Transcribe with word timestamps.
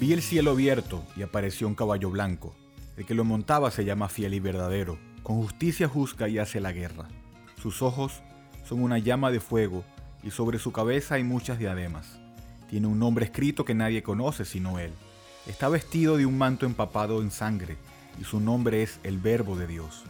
Vi 0.00 0.14
el 0.14 0.22
cielo 0.22 0.52
abierto 0.52 1.04
y 1.14 1.20
apareció 1.20 1.68
un 1.68 1.74
caballo 1.74 2.08
blanco. 2.08 2.54
El 2.96 3.04
que 3.04 3.14
lo 3.14 3.22
montaba 3.22 3.70
se 3.70 3.84
llama 3.84 4.08
fiel 4.08 4.32
y 4.32 4.40
verdadero. 4.40 4.98
Con 5.22 5.36
justicia 5.42 5.88
juzga 5.88 6.26
y 6.26 6.38
hace 6.38 6.58
la 6.58 6.72
guerra. 6.72 7.06
Sus 7.60 7.82
ojos 7.82 8.22
son 8.64 8.82
una 8.82 8.96
llama 8.96 9.30
de 9.30 9.40
fuego 9.40 9.84
y 10.22 10.30
sobre 10.30 10.58
su 10.58 10.72
cabeza 10.72 11.16
hay 11.16 11.22
muchas 11.22 11.58
diademas. 11.58 12.18
Tiene 12.70 12.86
un 12.86 12.98
nombre 12.98 13.26
escrito 13.26 13.66
que 13.66 13.74
nadie 13.74 14.02
conoce 14.02 14.46
sino 14.46 14.78
él. 14.78 14.90
Está 15.46 15.68
vestido 15.68 16.16
de 16.16 16.24
un 16.24 16.38
manto 16.38 16.64
empapado 16.64 17.20
en 17.20 17.30
sangre 17.30 17.76
y 18.18 18.24
su 18.24 18.40
nombre 18.40 18.82
es 18.82 19.00
el 19.02 19.18
Verbo 19.18 19.54
de 19.54 19.66
Dios. 19.66 20.04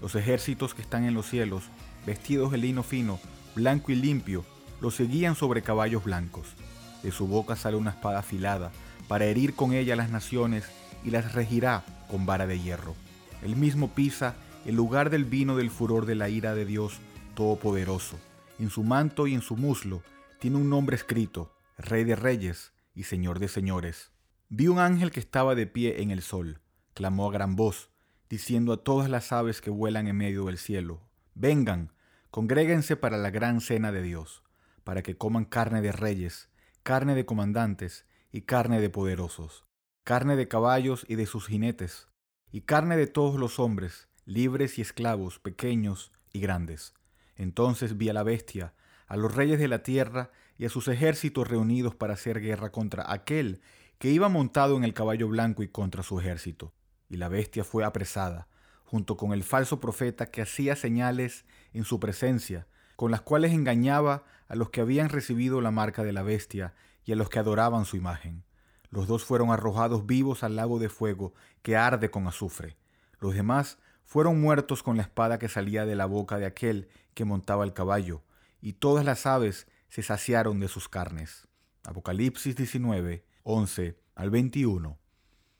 Los 0.00 0.14
ejércitos 0.14 0.74
que 0.74 0.82
están 0.82 1.02
en 1.02 1.14
los 1.14 1.28
cielos, 1.28 1.64
vestidos 2.06 2.52
de 2.52 2.58
lino 2.58 2.84
fino, 2.84 3.18
blanco 3.56 3.90
y 3.90 3.96
limpio, 3.96 4.44
lo 4.80 4.92
seguían 4.92 5.34
sobre 5.34 5.62
caballos 5.62 6.04
blancos. 6.04 6.54
De 7.02 7.10
su 7.10 7.26
boca 7.26 7.56
sale 7.56 7.76
una 7.76 7.90
espada 7.90 8.20
afilada 8.20 8.70
para 9.08 9.26
herir 9.26 9.54
con 9.54 9.72
ella 9.72 9.96
las 9.96 10.10
naciones 10.10 10.64
y 11.04 11.10
las 11.10 11.32
regirá 11.32 11.84
con 12.08 12.26
vara 12.26 12.46
de 12.46 12.60
hierro. 12.60 12.94
Él 13.42 13.56
mismo 13.56 13.88
pisa 13.94 14.36
el 14.64 14.74
lugar 14.74 15.10
del 15.10 15.24
vino 15.24 15.56
del 15.56 15.70
furor 15.70 16.06
de 16.06 16.14
la 16.14 16.28
ira 16.28 16.54
de 16.54 16.64
Dios 16.64 17.00
Todopoderoso. 17.34 18.18
En 18.58 18.70
su 18.70 18.82
manto 18.82 19.26
y 19.26 19.34
en 19.34 19.42
su 19.42 19.56
muslo 19.56 20.02
tiene 20.38 20.56
un 20.56 20.70
nombre 20.70 20.96
escrito, 20.96 21.52
Rey 21.76 22.04
de 22.04 22.16
Reyes 22.16 22.72
y 22.94 23.04
Señor 23.04 23.40
de 23.40 23.48
Señores. 23.48 24.12
Vi 24.48 24.68
un 24.68 24.78
ángel 24.78 25.10
que 25.10 25.20
estaba 25.20 25.54
de 25.54 25.66
pie 25.66 26.02
en 26.02 26.10
el 26.10 26.22
sol, 26.22 26.60
clamó 26.94 27.28
a 27.28 27.32
gran 27.32 27.56
voz, 27.56 27.90
diciendo 28.30 28.72
a 28.72 28.82
todas 28.82 29.10
las 29.10 29.32
aves 29.32 29.60
que 29.60 29.70
vuelan 29.70 30.06
en 30.06 30.16
medio 30.16 30.44
del 30.44 30.58
cielo, 30.58 31.00
vengan, 31.34 31.92
congréguense 32.30 32.96
para 32.96 33.16
la 33.16 33.30
gran 33.30 33.60
cena 33.60 33.90
de 33.90 34.02
Dios, 34.02 34.42
para 34.84 35.02
que 35.02 35.16
coman 35.16 35.44
carne 35.44 35.82
de 35.82 35.92
reyes, 35.92 36.48
carne 36.82 37.14
de 37.14 37.26
comandantes 37.26 38.06
y 38.34 38.42
carne 38.42 38.80
de 38.80 38.90
poderosos, 38.90 39.64
carne 40.02 40.34
de 40.34 40.48
caballos 40.48 41.06
y 41.08 41.14
de 41.14 41.24
sus 41.24 41.46
jinetes, 41.46 42.08
y 42.50 42.62
carne 42.62 42.96
de 42.96 43.06
todos 43.06 43.38
los 43.38 43.60
hombres, 43.60 44.08
libres 44.24 44.76
y 44.76 44.82
esclavos, 44.82 45.38
pequeños 45.38 46.10
y 46.32 46.40
grandes. 46.40 46.94
Entonces 47.36 47.96
vi 47.96 48.08
a 48.08 48.12
la 48.12 48.24
bestia, 48.24 48.74
a 49.06 49.16
los 49.16 49.36
reyes 49.36 49.60
de 49.60 49.68
la 49.68 49.84
tierra 49.84 50.32
y 50.58 50.64
a 50.64 50.68
sus 50.68 50.88
ejércitos 50.88 51.46
reunidos 51.46 51.94
para 51.94 52.14
hacer 52.14 52.40
guerra 52.40 52.72
contra 52.72 53.08
aquel 53.12 53.60
que 53.98 54.10
iba 54.10 54.28
montado 54.28 54.76
en 54.76 54.82
el 54.82 54.94
caballo 54.94 55.28
blanco 55.28 55.62
y 55.62 55.68
contra 55.68 56.02
su 56.02 56.18
ejército. 56.18 56.74
Y 57.08 57.18
la 57.18 57.28
bestia 57.28 57.62
fue 57.62 57.84
apresada, 57.84 58.48
junto 58.82 59.16
con 59.16 59.32
el 59.32 59.44
falso 59.44 59.78
profeta 59.78 60.26
que 60.26 60.42
hacía 60.42 60.74
señales 60.74 61.44
en 61.72 61.84
su 61.84 62.00
presencia, 62.00 62.66
con 62.96 63.12
las 63.12 63.20
cuales 63.20 63.52
engañaba 63.52 64.24
a 64.48 64.56
los 64.56 64.70
que 64.70 64.80
habían 64.80 65.08
recibido 65.08 65.60
la 65.60 65.70
marca 65.70 66.02
de 66.02 66.12
la 66.12 66.24
bestia 66.24 66.74
y 67.04 67.12
a 67.12 67.16
los 67.16 67.28
que 67.28 67.38
adoraban 67.38 67.84
su 67.84 67.96
imagen. 67.96 68.44
Los 68.90 69.06
dos 69.06 69.24
fueron 69.24 69.50
arrojados 69.50 70.06
vivos 70.06 70.44
al 70.44 70.56
lago 70.56 70.78
de 70.78 70.88
fuego 70.88 71.34
que 71.62 71.76
arde 71.76 72.10
con 72.10 72.26
azufre. 72.26 72.76
Los 73.18 73.34
demás 73.34 73.78
fueron 74.04 74.40
muertos 74.40 74.82
con 74.82 74.96
la 74.96 75.02
espada 75.02 75.38
que 75.38 75.48
salía 75.48 75.86
de 75.86 75.96
la 75.96 76.06
boca 76.06 76.38
de 76.38 76.46
aquel 76.46 76.88
que 77.14 77.24
montaba 77.24 77.64
el 77.64 77.72
caballo, 77.72 78.22
y 78.60 78.74
todas 78.74 79.04
las 79.04 79.26
aves 79.26 79.66
se 79.88 80.02
saciaron 80.02 80.60
de 80.60 80.68
sus 80.68 80.88
carnes. 80.88 81.48
Apocalipsis 81.84 82.56
19, 82.56 83.24
11 83.42 83.98
al 84.14 84.30
21. 84.30 84.98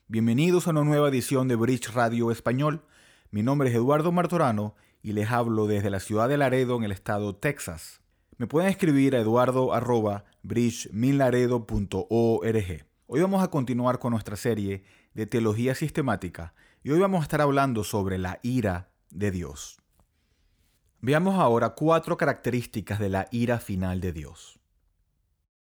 Bienvenidos 0.07 0.67
a 0.67 0.71
una 0.71 0.83
nueva 0.83 1.09
edición 1.09 1.47
de 1.47 1.55
Bridge 1.55 1.91
Radio 1.93 2.31
Español. 2.31 2.85
Mi 3.31 3.43
nombre 3.43 3.69
es 3.69 3.75
Eduardo 3.75 4.11
Martorano 4.11 4.75
y 5.01 5.13
les 5.13 5.29
hablo 5.31 5.67
desde 5.67 5.89
la 5.89 5.99
ciudad 5.99 6.29
de 6.29 6.37
Laredo 6.37 6.77
en 6.77 6.83
el 6.83 6.91
estado 6.91 7.35
Texas. 7.35 8.01
Me 8.37 8.47
pueden 8.47 8.69
escribir 8.69 9.15
a 9.15 9.19
eduardo.bridgemilaredo.org. 10.45 12.85
Hoy 13.07 13.21
vamos 13.21 13.43
a 13.43 13.49
continuar 13.49 13.99
con 13.99 14.11
nuestra 14.11 14.35
serie 14.35 14.83
de 15.13 15.25
teología 15.25 15.75
sistemática 15.75 16.53
y 16.83 16.91
hoy 16.91 16.99
vamos 16.99 17.21
a 17.21 17.23
estar 17.23 17.41
hablando 17.41 17.83
sobre 17.83 18.17
la 18.17 18.39
ira 18.43 18.89
de 19.09 19.31
Dios. 19.31 19.81
Veamos 21.01 21.35
ahora 21.35 21.71
cuatro 21.71 22.17
características 22.17 22.99
de 22.99 23.09
la 23.09 23.27
ira 23.31 23.59
final 23.59 24.01
de 24.01 24.11
Dios. 24.11 24.59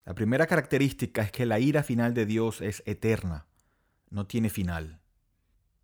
La 0.04 0.15
primera 0.15 0.47
característica 0.47 1.22
es 1.22 1.32
que 1.32 1.47
la 1.47 1.60
ira 1.60 1.82
final 1.82 2.14
de 2.14 2.26
Dios 2.26 2.60
es 2.60 2.82
eterna, 2.87 3.47
no 4.10 4.26
tiene 4.26 4.50
final. 4.50 5.00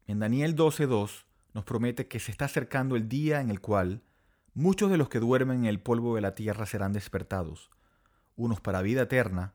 En 0.07 0.19
Daniel 0.19 0.57
12.2 0.57 1.25
nos 1.55 1.65
promete 1.65 2.09
que 2.09 2.21
se 2.21 2.31
está 2.31 2.47
acercando 2.47 2.97
el 2.97 3.09
día 3.09 3.41
en 3.41 3.51
el 3.51 3.61
cual 3.61 4.03
muchos 4.55 4.91
de 4.91 4.97
los 4.97 5.09
que 5.09 5.21
duermen 5.21 5.61
en 5.61 5.67
el 5.67 5.81
polvo 5.81 6.15
de 6.15 6.21
la 6.21 6.35
tierra 6.35 6.67
serán 6.67 6.93
despertados, 6.93 7.71
unos 8.39 8.61
para 8.61 8.81
vida 8.83 9.03
eterna 9.03 9.53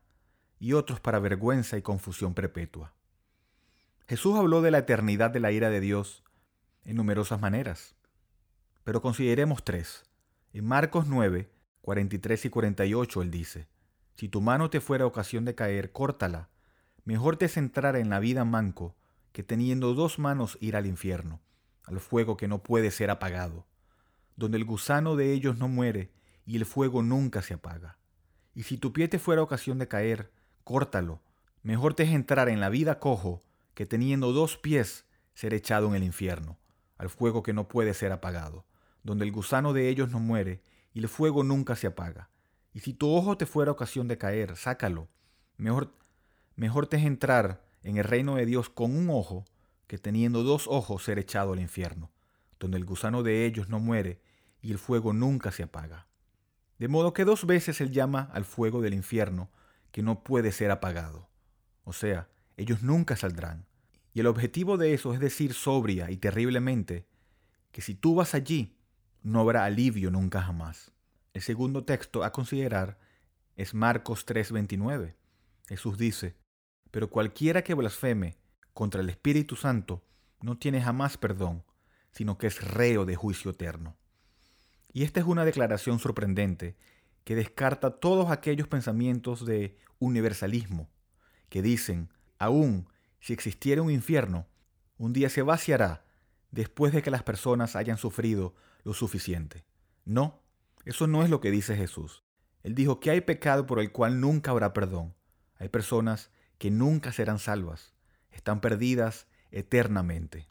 y 0.59 0.73
otros 0.73 0.99
para 0.99 1.19
vergüenza 1.19 1.77
y 1.77 1.81
confusión 1.81 2.33
perpetua. 2.35 2.93
Jesús 4.07 4.37
habló 4.37 4.61
de 4.61 4.71
la 4.71 4.79
eternidad 4.79 5.31
de 5.31 5.39
la 5.39 5.51
ira 5.51 5.69
de 5.69 5.79
Dios 5.79 6.23
en 6.83 6.97
numerosas 6.97 7.39
maneras, 7.39 7.95
pero 8.83 9.01
consideremos 9.01 9.63
tres. 9.63 10.03
En 10.51 10.65
Marcos 10.65 11.07
9, 11.07 11.49
43 11.81 12.45
y 12.45 12.49
48 12.49 13.21
él 13.21 13.31
dice, 13.31 13.67
Si 14.15 14.27
tu 14.27 14.41
mano 14.41 14.69
te 14.69 14.81
fuera 14.81 15.05
ocasión 15.05 15.45
de 15.45 15.55
caer, 15.55 15.93
córtala. 15.93 16.49
Mejor 17.05 17.37
te 17.37 17.45
es 17.45 17.55
entrar 17.55 17.95
en 17.95 18.09
la 18.09 18.19
vida 18.19 18.43
manco 18.43 18.95
que 19.31 19.43
teniendo 19.43 19.93
dos 19.93 20.19
manos 20.19 20.57
ir 20.59 20.75
al 20.75 20.85
infierno, 20.85 21.41
al 21.85 22.01
fuego 22.01 22.35
que 22.35 22.49
no 22.49 22.61
puede 22.61 22.91
ser 22.91 23.09
apagado, 23.09 23.65
donde 24.35 24.57
el 24.57 24.65
gusano 24.65 25.15
de 25.15 25.31
ellos 25.31 25.57
no 25.57 25.69
muere 25.69 26.11
y 26.45 26.57
el 26.57 26.65
fuego 26.65 27.01
nunca 27.01 27.41
se 27.41 27.53
apaga. 27.53 27.97
Y 28.55 28.63
si 28.63 28.77
tu 28.77 28.93
pie 28.93 29.07
te 29.07 29.19
fuera 29.19 29.41
ocasión 29.41 29.79
de 29.79 29.87
caer, 29.87 30.31
córtalo. 30.63 31.21
Mejor 31.61 31.93
te 31.93 32.03
es 32.03 32.09
entrar 32.09 32.49
en 32.49 32.59
la 32.59 32.69
vida 32.69 32.99
cojo 32.99 33.43
que 33.73 33.85
teniendo 33.85 34.31
dos 34.31 34.57
pies 34.57 35.05
ser 35.33 35.53
echado 35.53 35.87
en 35.87 35.95
el 35.95 36.03
infierno, 36.03 36.59
al 36.97 37.09
fuego 37.09 37.41
que 37.41 37.53
no 37.53 37.67
puede 37.67 37.93
ser 37.93 38.11
apagado, 38.11 38.65
donde 39.03 39.25
el 39.25 39.31
gusano 39.31 39.73
de 39.73 39.89
ellos 39.89 40.11
no 40.11 40.19
muere 40.19 40.61
y 40.93 40.99
el 40.99 41.07
fuego 41.07 41.43
nunca 41.43 41.75
se 41.75 41.87
apaga. 41.87 42.29
Y 42.73 42.81
si 42.81 42.93
tu 42.93 43.09
ojo 43.09 43.37
te 43.37 43.45
fuera 43.45 43.71
ocasión 43.71 44.07
de 44.07 44.17
caer, 44.17 44.55
sácalo. 44.55 45.07
Mejor, 45.57 45.93
mejor 46.55 46.87
te 46.87 46.97
es 46.97 47.03
entrar 47.03 47.65
en 47.83 47.97
el 47.97 48.03
reino 48.03 48.35
de 48.35 48.45
Dios 48.45 48.69
con 48.69 48.95
un 48.95 49.09
ojo 49.09 49.45
que 49.87 49.97
teniendo 49.97 50.43
dos 50.43 50.67
ojos 50.67 51.03
ser 51.03 51.19
echado 51.19 51.53
al 51.53 51.59
infierno, 51.59 52.11
donde 52.59 52.77
el 52.77 52.85
gusano 52.85 53.23
de 53.23 53.45
ellos 53.45 53.69
no 53.69 53.79
muere 53.79 54.21
y 54.61 54.71
el 54.71 54.77
fuego 54.77 55.13
nunca 55.13 55.51
se 55.51 55.63
apaga. 55.63 56.07
De 56.79 56.87
modo 56.87 57.13
que 57.13 57.25
dos 57.25 57.45
veces 57.45 57.81
él 57.81 57.91
llama 57.91 58.29
al 58.33 58.45
fuego 58.45 58.81
del 58.81 58.93
infierno 58.93 59.49
que 59.91 60.01
no 60.01 60.23
puede 60.23 60.51
ser 60.51 60.71
apagado. 60.71 61.29
O 61.83 61.93
sea, 61.93 62.29
ellos 62.57 62.81
nunca 62.81 63.15
saldrán. 63.15 63.65
Y 64.13 64.19
el 64.19 64.27
objetivo 64.27 64.77
de 64.77 64.93
eso 64.93 65.13
es 65.13 65.19
decir 65.19 65.53
sobria 65.53 66.11
y 66.11 66.17
terriblemente 66.17 67.07
que 67.71 67.81
si 67.81 67.95
tú 67.95 68.15
vas 68.15 68.35
allí, 68.35 68.77
no 69.23 69.39
habrá 69.39 69.65
alivio 69.65 70.11
nunca 70.11 70.41
jamás. 70.41 70.91
El 71.33 71.41
segundo 71.41 71.83
texto 71.83 72.23
a 72.23 72.31
considerar 72.31 72.99
es 73.55 73.73
Marcos 73.73 74.25
3:29. 74.25 75.15
Jesús 75.67 75.97
dice, 75.97 76.35
pero 76.91 77.09
cualquiera 77.09 77.63
que 77.63 77.73
blasfeme 77.73 78.37
contra 78.73 79.01
el 79.01 79.09
Espíritu 79.09 79.55
Santo 79.55 80.03
no 80.41 80.57
tiene 80.57 80.81
jamás 80.81 81.17
perdón, 81.17 81.63
sino 82.11 82.37
que 82.37 82.47
es 82.47 82.61
reo 82.61 83.05
de 83.05 83.15
juicio 83.15 83.51
eterno. 83.51 83.95
Y 84.93 85.03
esta 85.03 85.19
es 85.19 85.25
una 85.25 85.43
declaración 85.43 85.99
sorprendente 85.99 86.77
que 87.23 87.35
descarta 87.35 87.99
todos 87.99 88.31
aquellos 88.31 88.67
pensamientos 88.67 89.45
de 89.45 89.77
universalismo 89.99 90.89
que 91.49 91.61
dicen 91.61 92.09
Aún 92.37 92.87
si 93.19 93.31
existiera 93.31 93.81
un 93.81 93.89
infierno, 93.89 94.47
un 94.97 95.13
día 95.13 95.29
se 95.29 95.41
vaciará 95.41 96.05
después 96.51 96.93
de 96.93 97.01
que 97.01 97.11
las 97.11 97.23
personas 97.23 97.75
hayan 97.75 97.97
sufrido 97.97 98.53
lo 98.83 98.93
suficiente. 98.93 99.65
No, 100.03 100.43
eso 100.85 101.07
no 101.07 101.23
es 101.23 101.29
lo 101.29 101.39
que 101.39 101.49
dice 101.49 101.75
Jesús. 101.75 102.23
Él 102.63 102.75
dijo 102.75 102.99
que 102.99 103.11
hay 103.11 103.21
pecado 103.21 103.65
por 103.65 103.79
el 103.79 103.91
cual 103.91 104.19
nunca 104.19 104.51
habrá 104.51 104.73
perdón. 104.73 105.15
Hay 105.55 105.69
personas 105.69 106.31
que 106.57 106.69
nunca 106.69 107.11
serán 107.13 107.39
salvas, 107.39 107.93
están 108.29 108.59
perdidas 108.59 109.27
eternamente. 109.51 110.49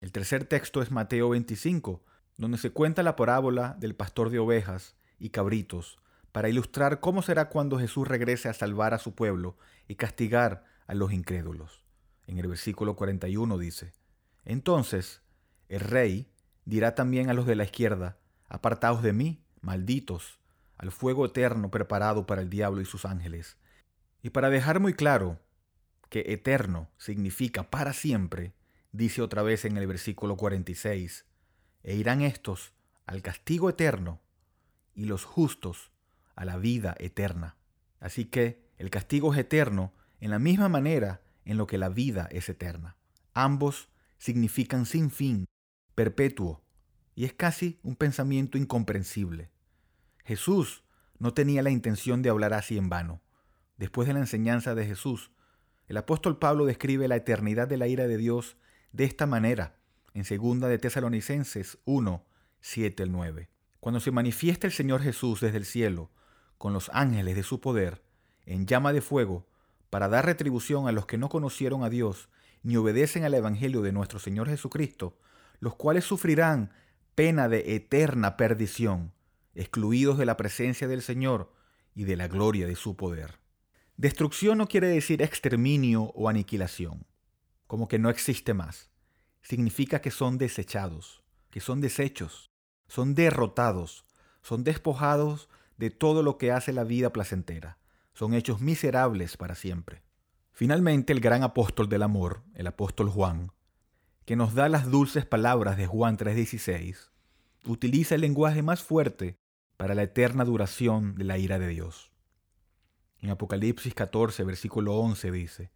El 0.00 0.12
tercer 0.12 0.44
texto 0.44 0.82
es 0.82 0.90
Mateo 0.90 1.28
25, 1.30 2.04
donde 2.40 2.56
se 2.56 2.70
cuenta 2.70 3.02
la 3.02 3.16
parábola 3.16 3.76
del 3.78 3.94
pastor 3.94 4.30
de 4.30 4.38
ovejas 4.38 4.96
y 5.18 5.28
cabritos, 5.28 5.98
para 6.32 6.48
ilustrar 6.48 6.98
cómo 6.98 7.20
será 7.20 7.50
cuando 7.50 7.78
Jesús 7.78 8.08
regrese 8.08 8.48
a 8.48 8.54
salvar 8.54 8.94
a 8.94 8.98
su 8.98 9.14
pueblo 9.14 9.58
y 9.88 9.96
castigar 9.96 10.64
a 10.86 10.94
los 10.94 11.12
incrédulos. 11.12 11.84
En 12.26 12.38
el 12.38 12.48
versículo 12.48 12.96
41 12.96 13.58
dice, 13.58 13.92
Entonces 14.46 15.20
el 15.68 15.80
rey 15.80 16.32
dirá 16.64 16.94
también 16.94 17.28
a 17.28 17.34
los 17.34 17.44
de 17.44 17.56
la 17.56 17.64
izquierda, 17.64 18.16
Apartaos 18.48 19.02
de 19.02 19.12
mí, 19.12 19.44
malditos, 19.60 20.40
al 20.78 20.92
fuego 20.92 21.26
eterno 21.26 21.70
preparado 21.70 22.26
para 22.26 22.40
el 22.40 22.48
diablo 22.48 22.80
y 22.80 22.86
sus 22.86 23.04
ángeles. 23.04 23.58
Y 24.22 24.30
para 24.30 24.48
dejar 24.48 24.80
muy 24.80 24.94
claro 24.94 25.38
que 26.08 26.24
eterno 26.28 26.88
significa 26.96 27.68
para 27.68 27.92
siempre, 27.92 28.54
dice 28.92 29.20
otra 29.20 29.42
vez 29.42 29.66
en 29.66 29.76
el 29.76 29.86
versículo 29.86 30.38
46, 30.38 31.26
e 31.82 31.96
irán 31.96 32.20
estos 32.22 32.72
al 33.06 33.22
castigo 33.22 33.68
eterno 33.68 34.20
y 34.94 35.06
los 35.06 35.24
justos 35.24 35.90
a 36.36 36.44
la 36.44 36.56
vida 36.56 36.94
eterna. 36.98 37.56
Así 37.98 38.26
que 38.26 38.70
el 38.78 38.90
castigo 38.90 39.32
es 39.32 39.40
eterno 39.40 39.92
en 40.20 40.30
la 40.30 40.38
misma 40.38 40.68
manera 40.68 41.22
en 41.44 41.56
lo 41.56 41.66
que 41.66 41.78
la 41.78 41.88
vida 41.88 42.28
es 42.30 42.48
eterna. 42.48 42.96
Ambos 43.34 43.88
significan 44.18 44.86
sin 44.86 45.10
fin, 45.10 45.46
perpetuo, 45.94 46.62
y 47.14 47.24
es 47.24 47.32
casi 47.32 47.80
un 47.82 47.96
pensamiento 47.96 48.58
incomprensible. 48.58 49.50
Jesús 50.24 50.84
no 51.18 51.34
tenía 51.34 51.62
la 51.62 51.70
intención 51.70 52.22
de 52.22 52.30
hablar 52.30 52.54
así 52.54 52.78
en 52.78 52.88
vano. 52.88 53.20
Después 53.76 54.06
de 54.06 54.14
la 54.14 54.20
enseñanza 54.20 54.74
de 54.74 54.86
Jesús, 54.86 55.30
el 55.88 55.96
apóstol 55.96 56.38
Pablo 56.38 56.66
describe 56.66 57.08
la 57.08 57.16
eternidad 57.16 57.66
de 57.66 57.76
la 57.76 57.88
ira 57.88 58.06
de 58.06 58.16
Dios 58.16 58.56
de 58.92 59.04
esta 59.04 59.26
manera 59.26 59.79
en 60.14 60.22
2 60.22 60.60
de 60.68 60.78
Tesalonicenses 60.78 61.78
1, 61.84 62.24
7 62.60 63.02
al 63.02 63.12
9. 63.12 63.48
Cuando 63.80 64.00
se 64.00 64.10
manifiesta 64.10 64.66
el 64.66 64.72
Señor 64.72 65.02
Jesús 65.02 65.40
desde 65.40 65.58
el 65.58 65.64
cielo, 65.64 66.10
con 66.58 66.72
los 66.72 66.90
ángeles 66.92 67.36
de 67.36 67.42
su 67.42 67.60
poder, 67.60 68.02
en 68.44 68.66
llama 68.66 68.92
de 68.92 69.00
fuego, 69.00 69.46
para 69.88 70.08
dar 70.08 70.26
retribución 70.26 70.88
a 70.88 70.92
los 70.92 71.06
que 71.06 71.18
no 71.18 71.28
conocieron 71.28 71.84
a 71.84 71.90
Dios 71.90 72.28
ni 72.62 72.76
obedecen 72.76 73.24
al 73.24 73.34
Evangelio 73.34 73.82
de 73.82 73.92
nuestro 73.92 74.18
Señor 74.18 74.48
Jesucristo, 74.48 75.16
los 75.60 75.74
cuales 75.76 76.04
sufrirán 76.04 76.72
pena 77.14 77.48
de 77.48 77.74
eterna 77.74 78.36
perdición, 78.36 79.12
excluidos 79.54 80.18
de 80.18 80.26
la 80.26 80.36
presencia 80.36 80.88
del 80.88 81.02
Señor 81.02 81.52
y 81.94 82.04
de 82.04 82.16
la 82.16 82.28
gloria 82.28 82.66
de 82.66 82.76
su 82.76 82.96
poder. 82.96 83.38
Destrucción 83.96 84.58
no 84.58 84.68
quiere 84.68 84.88
decir 84.88 85.22
exterminio 85.22 86.04
o 86.14 86.28
aniquilación, 86.28 87.06
como 87.66 87.88
que 87.88 87.98
no 87.98 88.10
existe 88.10 88.54
más. 88.54 88.89
Significa 89.42 90.00
que 90.00 90.10
son 90.10 90.38
desechados, 90.38 91.22
que 91.50 91.60
son 91.60 91.80
desechos, 91.80 92.50
son 92.86 93.14
derrotados, 93.14 94.04
son 94.42 94.64
despojados 94.64 95.48
de 95.76 95.90
todo 95.90 96.22
lo 96.22 96.38
que 96.38 96.52
hace 96.52 96.72
la 96.72 96.84
vida 96.84 97.12
placentera, 97.12 97.78
son 98.14 98.34
hechos 98.34 98.60
miserables 98.60 99.36
para 99.36 99.54
siempre. 99.54 100.02
Finalmente, 100.52 101.12
el 101.12 101.20
gran 101.20 101.42
apóstol 101.42 101.88
del 101.88 102.02
amor, 102.02 102.42
el 102.54 102.66
apóstol 102.66 103.08
Juan, 103.08 103.52
que 104.26 104.36
nos 104.36 104.54
da 104.54 104.68
las 104.68 104.90
dulces 104.90 105.24
palabras 105.24 105.76
de 105.76 105.86
Juan 105.86 106.16
3:16, 106.16 107.10
utiliza 107.64 108.14
el 108.14 108.20
lenguaje 108.20 108.62
más 108.62 108.82
fuerte 108.82 109.38
para 109.76 109.94
la 109.94 110.02
eterna 110.02 110.44
duración 110.44 111.14
de 111.14 111.24
la 111.24 111.38
ira 111.38 111.58
de 111.58 111.68
Dios. 111.68 112.12
En 113.20 113.30
Apocalipsis 113.30 113.94
14, 113.94 114.44
versículo 114.44 114.96
11 114.96 115.30
dice, 115.30 115.70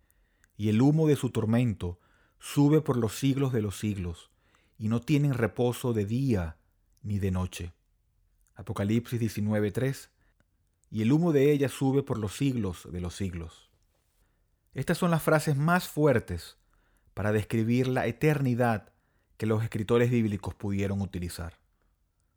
Y 0.57 0.69
el 0.69 0.83
humo 0.83 1.07
de 1.09 1.17
su 1.17 1.31
tormento 1.31 1.99
sube 2.45 2.83
por 2.83 2.99
los 2.99 3.19
siglos 3.19 3.55
de 3.55 3.63
los 3.63 3.79
siglos, 3.79 4.31
y 4.77 4.89
no 4.89 5.01
tienen 5.01 5.33
reposo 5.33 5.95
de 5.95 6.05
día 6.05 6.59
ni 7.03 7.19
de 7.19 7.31
noche. 7.31 7.73
Apocalipsis 8.55 9.19
19:3, 9.19 10.11
y 10.91 11.01
el 11.01 11.11
humo 11.11 11.33
de 11.33 11.53
ella 11.53 11.71
sube 11.71 12.03
por 12.03 12.19
los 12.19 12.37
siglos 12.37 12.87
de 12.93 13.01
los 13.01 13.17
siglos. 13.17 13.71
Estas 14.75 14.99
son 14.99 15.11
las 15.11 15.23
frases 15.23 15.57
más 15.57 15.89
fuertes 15.89 16.59
para 17.15 17.33
describir 17.33 17.89
la 17.89 18.07
eternidad 18.07 18.93
que 19.39 19.47
los 19.47 19.63
escritores 19.63 20.11
bíblicos 20.11 20.55
pudieron 20.55 21.01
utilizar. 21.01 21.59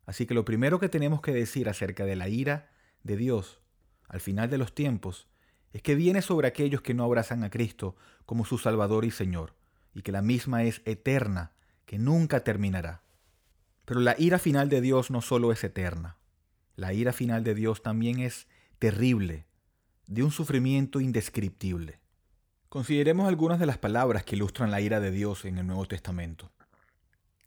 Así 0.06 0.26
que 0.26 0.34
lo 0.34 0.46
primero 0.46 0.80
que 0.80 0.88
tenemos 0.88 1.20
que 1.20 1.34
decir 1.34 1.68
acerca 1.68 2.06
de 2.06 2.16
la 2.16 2.30
ira 2.30 2.72
de 3.04 3.18
Dios 3.18 3.60
al 4.08 4.22
final 4.22 4.50
de 4.50 4.58
los 4.58 4.74
tiempos 4.74 5.28
es 5.74 5.82
que 5.82 5.96
viene 5.96 6.22
sobre 6.22 6.48
aquellos 6.48 6.82
que 6.82 6.94
no 6.94 7.04
abrazan 7.04 7.44
a 7.44 7.50
Cristo 7.50 7.98
como 8.26 8.46
su 8.46 8.58
Salvador 8.58 9.04
y 9.04 9.12
Señor, 9.12 9.57
y 9.98 10.04
que 10.04 10.12
la 10.12 10.22
misma 10.22 10.62
es 10.62 10.84
eterna, 10.86 11.54
que 11.88 11.98
nunca 11.98 12.44
terminará. 12.44 13.02
Pero 13.84 14.00
la 14.00 14.14
ira 14.20 14.38
final 14.38 14.70
de 14.70 14.80
Dios 14.80 15.10
no 15.10 15.22
solo 15.22 15.52
es 15.52 15.64
eterna, 15.64 16.18
la 16.76 16.94
ira 16.94 17.14
final 17.14 17.44
de 17.44 17.56
Dios 17.56 17.82
también 17.82 18.20
es 18.20 18.48
terrible, 18.78 19.48
de 20.06 20.22
un 20.22 20.30
sufrimiento 20.30 21.02
indescriptible. 21.02 22.00
Consideremos 22.70 23.28
algunas 23.28 23.60
de 23.60 23.66
las 23.66 23.80
palabras 23.80 24.24
que 24.24 24.36
ilustran 24.36 24.70
la 24.70 24.82
ira 24.82 25.00
de 25.00 25.10
Dios 25.10 25.46
en 25.46 25.58
el 25.58 25.66
Nuevo 25.66 25.88
Testamento. 25.88 26.52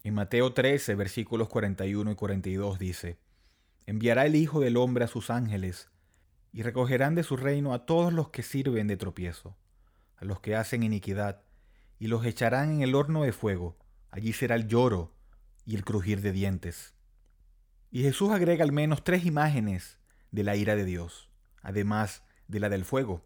En 0.02 0.14
Mateo 0.14 0.52
13, 0.52 0.96
versículos 0.96 1.48
41 1.48 2.10
y 2.10 2.14
42 2.16 2.80
dice, 2.80 3.20
Enviará 3.86 4.26
el 4.26 4.34
Hijo 4.34 4.58
del 4.58 4.76
Hombre 4.76 5.04
a 5.04 5.08
sus 5.08 5.30
ángeles, 5.30 5.88
y 6.52 6.62
recogerán 6.62 7.14
de 7.14 7.22
su 7.22 7.36
reino 7.36 7.74
a 7.74 7.86
todos 7.86 8.12
los 8.12 8.30
que 8.30 8.42
sirven 8.42 8.88
de 8.88 8.96
tropiezo, 8.96 9.56
a 10.16 10.24
los 10.24 10.40
que 10.40 10.56
hacen 10.56 10.82
iniquidad, 10.82 11.44
y 12.00 12.08
los 12.08 12.24
echarán 12.24 12.72
en 12.72 12.82
el 12.82 12.96
horno 12.96 13.22
de 13.22 13.32
fuego. 13.32 13.76
Allí 14.10 14.32
será 14.32 14.56
el 14.56 14.66
lloro 14.66 15.12
y 15.64 15.76
el 15.76 15.84
crujir 15.84 16.22
de 16.22 16.32
dientes. 16.32 16.94
Y 17.92 18.02
Jesús 18.02 18.30
agrega 18.30 18.64
al 18.64 18.72
menos 18.72 19.04
tres 19.04 19.24
imágenes 19.24 19.98
de 20.32 20.42
la 20.42 20.56
ira 20.56 20.74
de 20.74 20.84
Dios, 20.84 21.30
además 21.62 22.24
de 22.48 22.58
la 22.58 22.68
del 22.70 22.84
fuego. 22.84 23.24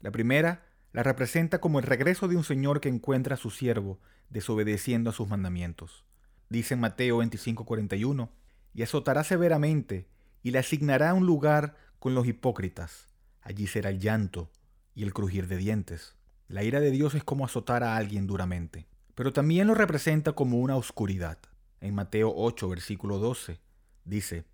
La 0.00 0.10
primera 0.10 0.66
la 0.92 1.02
representa 1.02 1.60
como 1.60 1.78
el 1.78 1.86
regreso 1.86 2.28
de 2.28 2.36
un 2.36 2.44
Señor 2.44 2.80
que 2.80 2.88
encuentra 2.88 3.34
a 3.34 3.38
su 3.38 3.50
siervo 3.50 4.00
desobedeciendo 4.28 5.10
a 5.10 5.12
sus 5.12 5.28
mandamientos. 5.28 6.04
Dice 6.48 6.74
en 6.74 6.80
Mateo 6.80 7.18
25:41, 7.18 8.30
y 8.74 8.82
azotará 8.82 9.22
severamente 9.22 10.08
y 10.42 10.50
le 10.50 10.58
asignará 10.58 11.14
un 11.14 11.26
lugar 11.26 11.76
con 12.00 12.14
los 12.14 12.26
hipócritas. 12.26 13.06
Allí 13.40 13.68
será 13.68 13.90
el 13.90 14.00
llanto 14.00 14.50
y 14.94 15.04
el 15.04 15.14
crujir 15.14 15.46
de 15.46 15.56
dientes. 15.56 16.16
La 16.54 16.62
ira 16.62 16.78
de 16.78 16.92
Dios 16.92 17.16
es 17.16 17.24
como 17.24 17.44
azotar 17.44 17.82
a 17.82 17.96
alguien 17.96 18.28
duramente, 18.28 18.86
pero 19.16 19.32
también 19.32 19.66
lo 19.66 19.74
representa 19.74 20.34
como 20.34 20.58
una 20.58 20.76
oscuridad. 20.76 21.36
En 21.80 21.96
Mateo 21.96 22.32
8, 22.32 22.68
versículo 22.68 23.18
12, 23.18 23.58
dice, 24.04 24.44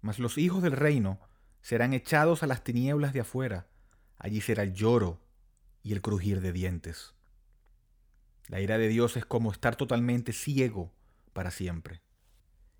Mas 0.00 0.18
los 0.18 0.36
hijos 0.36 0.64
del 0.64 0.72
reino 0.72 1.20
serán 1.62 1.92
echados 1.92 2.42
a 2.42 2.48
las 2.48 2.64
tinieblas 2.64 3.12
de 3.12 3.20
afuera, 3.20 3.68
allí 4.18 4.40
será 4.40 4.64
el 4.64 4.74
lloro 4.74 5.20
y 5.84 5.92
el 5.92 6.02
crujir 6.02 6.40
de 6.40 6.52
dientes. 6.52 7.14
La 8.48 8.60
ira 8.60 8.76
de 8.76 8.88
Dios 8.88 9.16
es 9.16 9.24
como 9.24 9.52
estar 9.52 9.76
totalmente 9.76 10.32
ciego 10.32 10.92
para 11.32 11.52
siempre, 11.52 12.02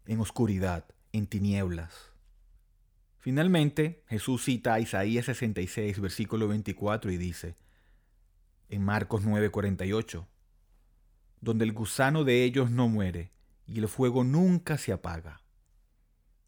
en 0.04 0.18
oscuridad, 0.18 0.84
en 1.12 1.28
tinieblas. 1.28 2.10
Finalmente, 3.20 4.02
Jesús 4.08 4.42
cita 4.42 4.74
a 4.74 4.80
Isaías 4.80 5.26
66, 5.26 6.00
versículo 6.00 6.48
24 6.48 7.12
y 7.12 7.18
dice, 7.18 7.54
en 8.68 8.82
Marcos 8.82 9.22
9:48, 9.24 10.26
donde 11.40 11.64
el 11.64 11.72
gusano 11.72 12.24
de 12.24 12.44
ellos 12.44 12.70
no 12.70 12.88
muere 12.88 13.32
y 13.66 13.78
el 13.78 13.88
fuego 13.88 14.24
nunca 14.24 14.78
se 14.78 14.92
apaga. 14.92 15.40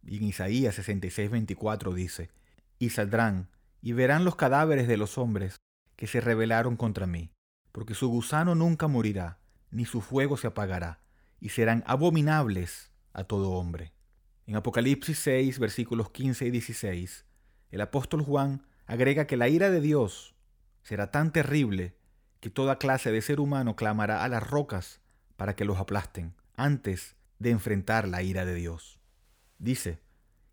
Y 0.03 0.19
en 0.19 0.25
Isaías 0.25 0.75
66, 0.77 1.31
24 1.31 1.93
dice, 1.93 2.31
y 2.79 2.91
saldrán 2.91 3.49
y 3.83 3.93
verán 3.93 4.25
los 4.25 4.37
cadáveres 4.37 4.89
de 4.89 4.97
los 4.97 5.19
hombres 5.19 5.57
que 5.97 6.07
se 6.07 6.21
rebelaron 6.21 6.77
contra 6.77 7.07
mí, 7.07 7.31
porque 7.73 7.95
su 7.95 8.09
gusano 8.09 8.55
nunca 8.55 8.89
morirá, 8.89 9.39
ni 9.71 9.85
su 9.85 10.01
fuego 10.01 10.37
se 10.37 10.47
apagará, 10.47 11.01
y 11.41 11.51
serán 11.51 11.85
abominables 11.87 12.93
a 13.13 13.25
todo 13.25 13.53
hombre. 13.53 13.93
En 14.47 14.57
Apocalipsis 14.57 15.19
6, 15.19 15.59
versículos 15.59 16.11
15 16.11 16.47
y 16.47 16.51
16, 16.51 17.25
el 17.71 17.81
apóstol 17.81 18.23
Juan 18.23 18.67
agrega 18.87 19.27
que 19.27 19.37
la 19.37 19.49
ira 19.49 19.71
de 19.71 19.81
Dios 19.81 20.35
será 20.83 21.11
tan 21.11 21.33
terrible 21.33 21.97
que 22.41 22.51
toda 22.51 22.79
clase 22.79 23.11
de 23.13 23.23
ser 23.23 23.41
humano 23.41 23.77
clamará 23.77 24.25
a 24.25 24.29
las 24.29 24.43
rocas 24.43 25.01
para 25.37 25.57
que 25.57 25.65
los 25.65 25.79
aplasten 25.79 26.35
antes 26.57 27.17
de 27.39 27.51
enfrentar 27.51 28.09
la 28.09 28.23
ira 28.23 28.45
de 28.45 28.55
Dios. 28.55 28.99
Dice, 29.59 30.01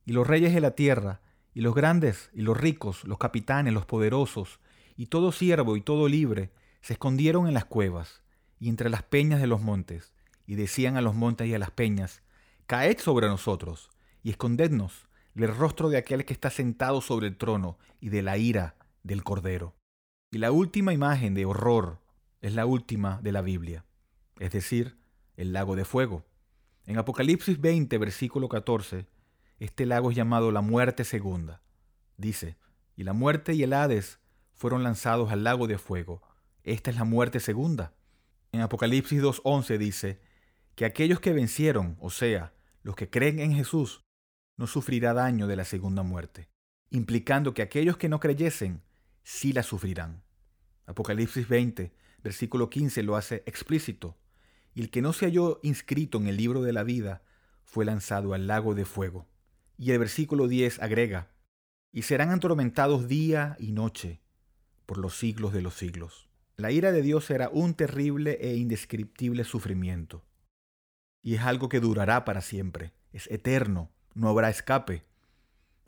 y 0.05 0.13
los 0.13 0.27
reyes 0.27 0.53
de 0.53 0.61
la 0.61 0.71
tierra, 0.71 1.21
y 1.53 1.61
los 1.61 1.75
grandes, 1.75 2.29
y 2.33 2.41
los 2.41 2.57
ricos, 2.57 3.03
los 3.03 3.17
capitanes, 3.17 3.73
los 3.73 3.85
poderosos, 3.85 4.59
y 4.95 5.07
todo 5.07 5.31
siervo 5.31 5.77
y 5.77 5.81
todo 5.81 6.07
libre 6.07 6.51
se 6.81 6.93
escondieron 6.93 7.47
en 7.47 7.53
las 7.53 7.65
cuevas 7.65 8.21
y 8.59 8.69
entre 8.69 8.89
las 8.89 9.03
peñas 9.03 9.41
de 9.41 9.47
los 9.47 9.61
montes, 9.61 10.13
y 10.45 10.55
decían 10.55 10.97
a 10.97 11.01
los 11.01 11.15
montes 11.15 11.47
y 11.47 11.53
a 11.53 11.59
las 11.59 11.71
peñas, 11.71 12.21
Caed 12.65 12.97
sobre 12.99 13.27
nosotros, 13.27 13.89
y 14.23 14.29
escondednos 14.29 15.07
del 15.33 15.55
rostro 15.55 15.89
de 15.89 15.97
aquel 15.97 16.25
que 16.25 16.33
está 16.33 16.49
sentado 16.49 17.01
sobre 17.01 17.27
el 17.27 17.37
trono 17.37 17.77
y 17.99 18.09
de 18.09 18.21
la 18.21 18.37
ira 18.37 18.75
del 19.03 19.23
Cordero. 19.23 19.75
Y 20.33 20.39
la 20.39 20.51
última 20.51 20.93
imagen 20.93 21.35
de 21.35 21.45
horror 21.45 21.99
es 22.41 22.55
la 22.55 22.65
última 22.65 23.19
de 23.21 23.31
la 23.31 23.43
Biblia, 23.43 23.85
es 24.39 24.49
decir, 24.49 24.97
el 25.37 25.53
lago 25.53 25.75
de 25.75 25.85
fuego. 25.85 26.25
En 26.87 26.97
Apocalipsis 26.97 27.61
20, 27.61 27.95
versículo 27.99 28.49
14, 28.49 29.05
este 29.59 29.85
lago 29.85 30.09
es 30.09 30.17
llamado 30.17 30.51
la 30.51 30.61
muerte 30.61 31.03
segunda. 31.03 31.61
Dice, 32.17 32.57
y 32.95 33.03
la 33.03 33.13
muerte 33.13 33.53
y 33.53 33.61
el 33.61 33.73
Hades 33.73 34.17
fueron 34.55 34.81
lanzados 34.81 35.31
al 35.31 35.43
lago 35.43 35.67
de 35.67 35.77
fuego. 35.77 36.23
Esta 36.63 36.89
es 36.89 36.97
la 36.97 37.03
muerte 37.03 37.39
segunda. 37.39 37.93
En 38.51 38.61
Apocalipsis 38.61 39.21
2.11 39.21 39.77
dice 39.77 40.19
que 40.73 40.85
aquellos 40.85 41.19
que 41.19 41.33
vencieron, 41.33 41.95
o 41.99 42.09
sea, 42.09 42.53
los 42.81 42.95
que 42.95 43.07
creen 43.07 43.37
en 43.37 43.53
Jesús, 43.53 44.01
no 44.57 44.65
sufrirá 44.65 45.13
daño 45.13 45.45
de 45.45 45.57
la 45.57 45.63
segunda 45.63 46.01
muerte, 46.01 46.49
implicando 46.89 47.53
que 47.53 47.61
aquellos 47.61 47.97
que 47.97 48.09
no 48.09 48.19
creyesen 48.19 48.81
sí 49.21 49.53
la 49.53 49.61
sufrirán. 49.61 50.22
Apocalipsis 50.85 51.47
20, 51.47 51.93
versículo 52.23 52.69
15 52.69 53.03
lo 53.03 53.15
hace 53.15 53.43
explícito. 53.45 54.17
Y 54.73 54.81
el 54.81 54.89
que 54.89 55.01
no 55.01 55.13
se 55.13 55.25
halló 55.25 55.59
inscrito 55.63 56.17
en 56.17 56.27
el 56.27 56.37
libro 56.37 56.61
de 56.61 56.73
la 56.73 56.83
vida 56.83 57.21
fue 57.63 57.85
lanzado 57.85 58.33
al 58.33 58.47
lago 58.47 58.75
de 58.75 58.85
fuego. 58.85 59.27
Y 59.77 59.91
el 59.91 59.99
versículo 59.99 60.47
10 60.47 60.81
agrega, 60.81 61.29
y 61.91 62.01
serán 62.01 62.31
atormentados 62.31 63.07
día 63.07 63.55
y 63.59 63.71
noche 63.71 64.19
por 64.85 64.97
los 64.97 65.15
siglos 65.15 65.53
de 65.53 65.61
los 65.61 65.75
siglos. 65.75 66.27
La 66.57 66.71
ira 66.71 66.91
de 66.91 67.01
Dios 67.01 67.25
será 67.25 67.49
un 67.49 67.73
terrible 67.73 68.37
e 68.41 68.55
indescriptible 68.55 69.43
sufrimiento. 69.43 70.23
Y 71.21 71.35
es 71.35 71.41
algo 71.41 71.69
que 71.69 71.79
durará 71.79 72.25
para 72.25 72.41
siempre, 72.41 72.93
es 73.11 73.29
eterno, 73.31 73.91
no 74.13 74.27
habrá 74.27 74.49
escape. 74.49 75.03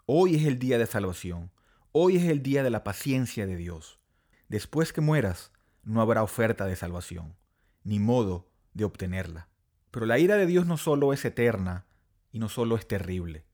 Hoy 0.05 0.35
es 0.35 0.45
el 0.45 0.59
día 0.59 0.77
de 0.77 0.85
salvación, 0.85 1.51
hoy 1.91 2.17
es 2.17 2.23
el 2.23 2.41
día 2.41 2.63
de 2.63 2.69
la 2.69 2.83
paciencia 2.83 3.45
de 3.45 3.55
Dios. 3.57 3.99
Después 4.47 4.93
que 4.93 5.01
mueras, 5.01 5.51
no 5.83 6.01
habrá 6.01 6.23
oferta 6.23 6.65
de 6.65 6.75
salvación, 6.75 7.35
ni 7.83 7.99
modo 7.99 8.47
de 8.73 8.85
obtenerla. 8.85 9.47
Pero 9.91 10.05
la 10.05 10.19
ira 10.19 10.35
de 10.35 10.45
Dios 10.45 10.65
no 10.65 10.77
solo 10.77 11.13
es 11.13 11.23
eterna 11.25 11.85
y 12.31 12.39
no 12.39 12.49
solo 12.49 12.75
es 12.75 12.87
terrible. 12.87 13.45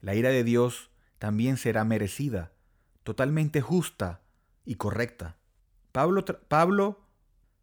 La 0.00 0.14
ira 0.14 0.30
de 0.30 0.44
Dios 0.44 0.90
también 1.18 1.56
será 1.56 1.84
merecida, 1.84 2.52
totalmente 3.02 3.60
justa 3.60 4.20
y 4.64 4.76
correcta. 4.76 5.36
Pablo, 5.92 6.24
Pablo, 6.24 7.00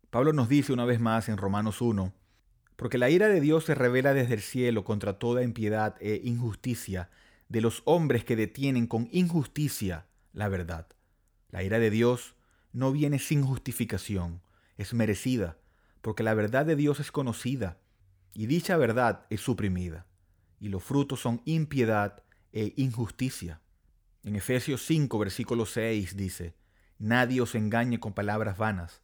Pablo 0.10 0.34
nos 0.34 0.50
dice 0.50 0.74
una 0.74 0.86
vez 0.86 1.00
más 1.00 1.30
en 1.30 1.38
Romanos 1.38 1.82
1, 1.82 2.14
porque 2.76 2.98
la 2.98 3.10
ira 3.10 3.28
de 3.28 3.40
Dios 3.40 3.66
se 3.66 3.76
revela 3.76 4.14
desde 4.14 4.34
el 4.34 4.42
cielo 4.42 4.84
contra 4.84 5.18
toda 5.18 5.44
impiedad 5.44 5.96
e 6.02 6.22
injusticia 6.24 7.10
de 7.48 7.62
los 7.62 7.82
hombres 7.86 8.26
que 8.26 8.36
detienen 8.36 8.88
con 8.88 9.08
injusticia 9.12 10.08
la 10.34 10.50
verdad. 10.50 10.88
La 11.52 11.64
ira 11.64 11.80
de 11.80 11.90
Dios 11.90 12.36
no 12.76 12.92
viene 12.92 13.20
sin 13.20 13.42
justificación, 13.42 14.42
es 14.78 14.94
merecida, 14.94 15.58
porque 16.02 16.24
la 16.24 16.34
verdad 16.34 16.66
de 16.66 16.76
Dios 16.76 17.00
es 17.00 17.10
conocida, 17.10 17.80
y 18.34 18.48
dicha 18.48 18.76
verdad 18.76 19.26
es 19.30 19.40
suprimida, 19.40 20.06
y 20.60 20.68
los 20.68 20.84
frutos 20.84 21.22
son 21.22 21.42
impiedad 21.46 22.22
e 22.52 22.74
injusticia. 22.76 23.62
En 24.24 24.36
Efesios 24.36 24.86
5, 24.86 25.18
versículo 25.18 25.66
6 25.66 26.18
dice, 26.18 26.54
Nadie 27.00 27.40
os 27.40 27.56
engañe 27.56 28.02
con 28.02 28.14
palabras 28.14 28.58
vanas, 28.58 29.02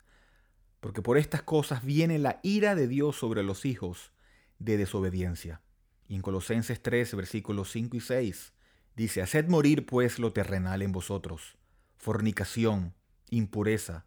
porque 0.82 1.02
por 1.02 1.18
estas 1.18 1.42
cosas 1.42 1.86
viene 1.86 2.20
la 2.20 2.42
ira 2.44 2.76
de 2.76 2.90
Dios 2.90 3.16
sobre 3.16 3.42
los 3.42 3.64
hijos 3.64 4.12
de 4.60 4.76
desobediencia. 4.76 5.62
Y 6.10 6.16
en 6.16 6.22
Colosenses 6.22 6.82
3, 6.82 7.16
versículos 7.16 7.72
5 7.72 7.96
y 7.96 8.02
6, 8.02 8.54
dice, 8.98 9.22
Haced 9.22 9.48
morir 9.48 9.86
pues 9.86 10.20
lo 10.20 10.34
terrenal 10.34 10.82
en 10.82 10.92
vosotros, 10.92 11.58
fornicación, 11.96 12.96
impureza, 13.32 14.06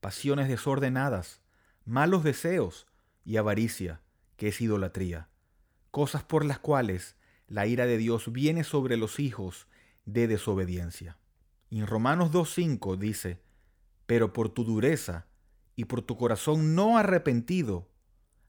pasiones 0.00 0.48
desordenadas, 0.48 1.40
malos 1.86 2.22
deseos 2.22 2.86
y 3.24 3.38
avaricia, 3.38 4.02
que 4.36 4.48
es 4.48 4.60
idolatría, 4.60 5.28
cosas 5.90 6.22
por 6.22 6.44
las 6.44 6.58
cuales 6.58 7.16
la 7.48 7.66
ira 7.66 7.86
de 7.86 7.96
Dios 7.96 8.30
viene 8.32 8.64
sobre 8.64 8.98
los 8.98 9.18
hijos 9.18 9.66
de 10.04 10.26
desobediencia. 10.26 11.16
Y 11.70 11.80
en 11.80 11.86
Romanos 11.86 12.30
2.5 12.32 12.98
dice, 12.98 13.40
pero 14.06 14.32
por 14.32 14.50
tu 14.50 14.64
dureza 14.64 15.26
y 15.76 15.86
por 15.86 16.02
tu 16.02 16.16
corazón 16.16 16.74
no 16.74 16.98
arrepentido, 16.98 17.88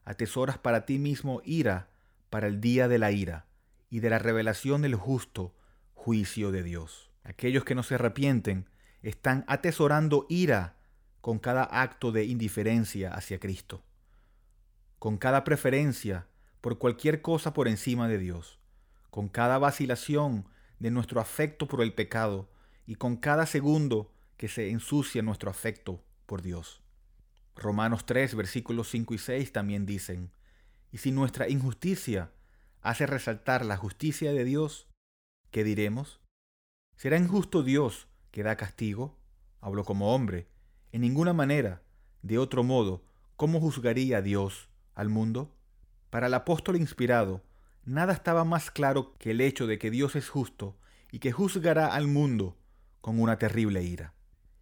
atesoras 0.03 0.57
para 0.57 0.85
ti 0.85 0.99
mismo 0.99 1.41
ira 1.45 1.89
para 2.29 2.47
el 2.47 2.59
día 2.59 2.87
de 2.87 2.99
la 2.99 3.11
ira 3.11 3.45
y 3.89 3.99
de 3.99 4.09
la 4.09 4.19
revelación 4.19 4.81
del 4.81 4.95
justo 4.95 5.55
juicio 5.93 6.51
de 6.51 6.63
Dios. 6.63 7.11
Aquellos 7.23 7.63
que 7.63 7.75
no 7.75 7.83
se 7.83 7.95
arrepienten 7.95 8.67
están 9.09 9.45
atesorando 9.47 10.25
ira 10.29 10.77
con 11.21 11.37
cada 11.37 11.63
acto 11.63 12.11
de 12.11 12.25
indiferencia 12.25 13.13
hacia 13.13 13.39
Cristo, 13.39 13.83
con 14.97 15.17
cada 15.17 15.43
preferencia 15.43 16.27
por 16.59 16.79
cualquier 16.79 17.21
cosa 17.21 17.53
por 17.53 17.67
encima 17.67 18.07
de 18.07 18.17
Dios, 18.17 18.57
con 19.11 19.29
cada 19.29 19.59
vacilación 19.59 20.47
de 20.79 20.89
nuestro 20.89 21.21
afecto 21.21 21.67
por 21.67 21.81
el 21.81 21.93
pecado 21.93 22.49
y 22.87 22.95
con 22.95 23.15
cada 23.17 23.45
segundo 23.45 24.11
que 24.37 24.47
se 24.47 24.71
ensucia 24.71 25.21
nuestro 25.21 25.51
afecto 25.51 26.03
por 26.25 26.41
Dios. 26.41 26.81
Romanos 27.55 28.07
3, 28.07 28.33
versículos 28.33 28.89
5 28.89 29.13
y 29.13 29.17
6 29.19 29.51
también 29.51 29.85
dicen, 29.85 30.31
y 30.91 30.97
si 30.97 31.11
nuestra 31.11 31.47
injusticia 31.47 32.31
hace 32.81 33.05
resaltar 33.05 33.65
la 33.65 33.77
justicia 33.77 34.33
de 34.33 34.43
Dios, 34.43 34.87
¿qué 35.51 35.63
diremos? 35.63 36.21
¿Será 36.95 37.17
injusto 37.17 37.61
Dios 37.61 38.07
que 38.35 38.43
da 38.43 38.57
castigo? 38.57 39.17
Hablo 39.61 39.85
como 39.85 40.13
hombre. 40.13 40.49
En 40.91 40.99
ninguna 40.99 41.31
manera. 41.31 41.81
De 42.21 42.37
otro 42.37 42.65
modo, 42.65 43.05
¿cómo 43.37 43.61
juzgaría 43.61 44.21
Dios 44.21 44.67
al 44.93 45.07
mundo? 45.07 45.55
Para 46.09 46.27
el 46.27 46.33
apóstol 46.33 46.75
inspirado, 46.75 47.43
nada 47.85 48.11
estaba 48.11 48.43
más 48.43 48.71
claro 48.71 49.13
que 49.19 49.31
el 49.31 49.39
hecho 49.39 49.67
de 49.67 49.79
que 49.79 49.89
Dios 49.89 50.17
es 50.17 50.27
justo 50.27 50.77
y 51.13 51.19
que 51.19 51.31
juzgará 51.31 51.95
al 51.95 52.07
mundo 52.07 52.57
con 52.99 53.21
una 53.21 53.37
terrible 53.37 53.83
ira. 53.83 54.13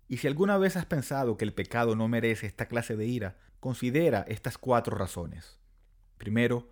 Y 0.08 0.18
si 0.18 0.28
alguna 0.28 0.60
vez 0.60 0.78
has 0.78 0.86
pensado 0.86 1.36
que 1.36 1.46
el 1.46 1.54
pecado 1.56 1.96
no 1.96 2.08
merece 2.08 2.46
esta 2.46 2.68
clase 2.68 2.96
de 2.96 3.08
ira, 3.08 3.40
considera 3.60 4.24
estas 4.28 4.60
cuatro 4.60 4.96
razones. 4.96 5.58
Primero, 6.20 6.70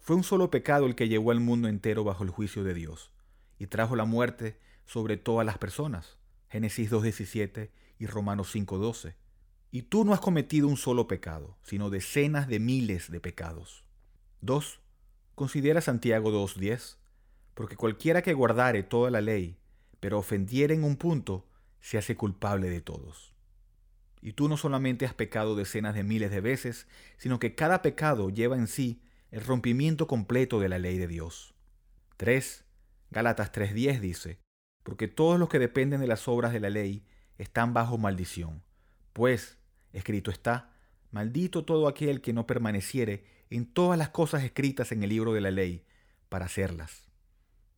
fue 0.00 0.16
un 0.16 0.24
solo 0.24 0.50
pecado 0.50 0.86
el 0.86 0.96
que 0.96 1.08
llevó 1.08 1.30
al 1.30 1.38
mundo 1.38 1.68
entero 1.68 2.02
bajo 2.02 2.24
el 2.24 2.30
juicio 2.30 2.64
de 2.64 2.74
Dios 2.74 3.12
y 3.56 3.68
trajo 3.68 3.94
la 3.94 4.04
muerte 4.04 4.58
sobre 4.84 5.16
todas 5.16 5.46
las 5.46 5.56
personas. 5.56 6.19
Génesis 6.50 6.90
2.17 6.90 7.70
y 7.98 8.06
Romanos 8.06 8.54
5.12. 8.54 9.14
Y 9.70 9.82
tú 9.82 10.04
no 10.04 10.12
has 10.12 10.20
cometido 10.20 10.66
un 10.66 10.76
solo 10.76 11.06
pecado, 11.06 11.56
sino 11.62 11.90
decenas 11.90 12.48
de 12.48 12.58
miles 12.58 13.10
de 13.10 13.20
pecados. 13.20 13.84
2. 14.40 14.80
Considera 15.36 15.80
Santiago 15.80 16.32
2.10, 16.32 16.96
porque 17.54 17.76
cualquiera 17.76 18.22
que 18.22 18.34
guardare 18.34 18.82
toda 18.82 19.10
la 19.10 19.20
ley, 19.20 19.58
pero 20.00 20.18
ofendiere 20.18 20.74
en 20.74 20.82
un 20.82 20.96
punto, 20.96 21.46
se 21.80 21.98
hace 21.98 22.16
culpable 22.16 22.68
de 22.68 22.80
todos. 22.80 23.34
Y 24.20 24.32
tú 24.32 24.48
no 24.48 24.56
solamente 24.56 25.06
has 25.06 25.14
pecado 25.14 25.54
decenas 25.54 25.94
de 25.94 26.02
miles 26.02 26.30
de 26.30 26.40
veces, 26.40 26.88
sino 27.16 27.38
que 27.38 27.54
cada 27.54 27.80
pecado 27.80 28.28
lleva 28.28 28.56
en 28.56 28.66
sí 28.66 29.02
el 29.30 29.42
rompimiento 29.42 30.06
completo 30.06 30.58
de 30.58 30.68
la 30.68 30.78
ley 30.78 30.98
de 30.98 31.06
Dios. 31.06 31.54
3. 32.16 32.64
Gálatas 33.10 33.52
3.10 33.52 34.00
dice, 34.00 34.40
porque 34.82 35.08
todos 35.08 35.38
los 35.38 35.48
que 35.48 35.58
dependen 35.58 36.00
de 36.00 36.06
las 36.06 36.28
obras 36.28 36.52
de 36.52 36.60
la 36.60 36.70
ley 36.70 37.04
están 37.38 37.72
bajo 37.74 37.98
maldición. 37.98 38.62
Pues, 39.12 39.58
escrito 39.92 40.30
está, 40.30 40.72
maldito 41.10 41.64
todo 41.64 41.88
aquel 41.88 42.20
que 42.20 42.32
no 42.32 42.46
permaneciere 42.46 43.24
en 43.50 43.66
todas 43.66 43.98
las 43.98 44.10
cosas 44.10 44.44
escritas 44.44 44.92
en 44.92 45.02
el 45.02 45.10
libro 45.10 45.32
de 45.32 45.40
la 45.40 45.50
ley 45.50 45.84
para 46.28 46.46
hacerlas. 46.46 47.08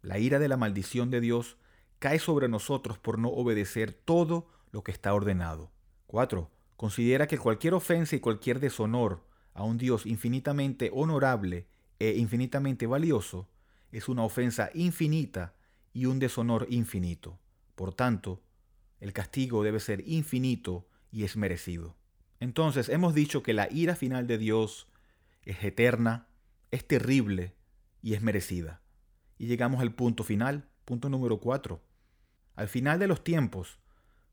La 0.02 0.18
ira 0.18 0.38
de 0.38 0.48
la 0.48 0.56
maldición 0.56 1.10
de 1.10 1.20
Dios 1.20 1.56
cae 1.98 2.18
sobre 2.18 2.48
nosotros 2.48 2.98
por 2.98 3.18
no 3.18 3.28
obedecer 3.28 3.92
todo 3.92 4.48
lo 4.70 4.82
que 4.82 4.90
está 4.92 5.14
ordenado. 5.14 5.70
4. 6.08 6.50
Considera 6.76 7.26
que 7.26 7.38
cualquier 7.38 7.74
ofensa 7.74 8.16
y 8.16 8.20
cualquier 8.20 8.58
deshonor 8.58 9.24
a 9.54 9.62
un 9.62 9.78
Dios 9.78 10.06
infinitamente 10.06 10.90
honorable 10.92 11.66
e 11.98 12.16
infinitamente 12.16 12.86
valioso 12.86 13.48
es 13.92 14.08
una 14.08 14.24
ofensa 14.24 14.70
infinita 14.74 15.54
y 15.92 16.06
un 16.06 16.18
deshonor 16.18 16.66
infinito. 16.70 17.38
Por 17.74 17.94
tanto, 17.94 18.42
el 19.00 19.12
castigo 19.12 19.62
debe 19.62 19.80
ser 19.80 20.06
infinito 20.08 20.86
y 21.10 21.24
es 21.24 21.36
merecido. 21.36 21.96
Entonces 22.40 22.88
hemos 22.88 23.14
dicho 23.14 23.42
que 23.42 23.52
la 23.52 23.68
ira 23.70 23.94
final 23.94 24.26
de 24.26 24.38
Dios 24.38 24.88
es 25.44 25.62
eterna, 25.62 26.28
es 26.70 26.86
terrible 26.86 27.54
y 28.00 28.14
es 28.14 28.22
merecida. 28.22 28.80
Y 29.38 29.46
llegamos 29.46 29.80
al 29.80 29.94
punto 29.94 30.24
final, 30.24 30.68
punto 30.84 31.08
número 31.08 31.40
4. 31.40 31.82
Al 32.54 32.68
final 32.68 32.98
de 32.98 33.06
los 33.06 33.24
tiempos, 33.24 33.78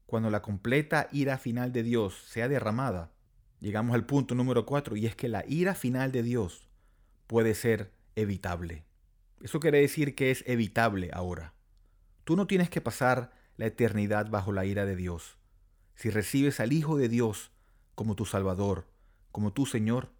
cuando 0.05 0.29
la 0.29 0.41
completa 0.41 1.07
ira 1.11 1.37
final 1.37 1.71
de 1.71 1.83
Dios 1.83 2.15
sea 2.27 2.47
derramada, 2.47 3.11
llegamos 3.59 3.95
al 3.95 4.05
punto 4.05 4.35
número 4.35 4.65
4 4.65 4.95
y 4.95 5.05
es 5.05 5.15
que 5.15 5.27
la 5.27 5.43
ira 5.47 5.75
final 5.75 6.11
de 6.11 6.23
Dios 6.23 6.67
puede 7.27 7.53
ser 7.53 7.91
evitable. 8.15 8.85
Eso 9.41 9.59
quiere 9.59 9.79
decir 9.79 10.15
que 10.15 10.31
es 10.31 10.43
evitable 10.47 11.09
ahora. 11.13 11.53
Tú 12.23 12.35
no 12.35 12.47
tienes 12.47 12.69
que 12.69 12.81
pasar 12.81 13.31
la 13.57 13.67
eternidad 13.67 14.29
bajo 14.29 14.51
la 14.51 14.65
ira 14.65 14.85
de 14.85 14.95
Dios. 14.95 15.37
Si 15.95 16.09
recibes 16.09 16.59
al 16.59 16.73
Hijo 16.73 16.97
de 16.97 17.09
Dios 17.09 17.51
como 17.95 18.15
tu 18.15 18.25
Salvador, 18.25 18.87
como 19.31 19.53
tu 19.53 19.65
Señor, 19.65 20.11